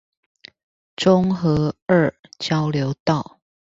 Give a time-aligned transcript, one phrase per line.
[0.95, 3.39] 中和二交流道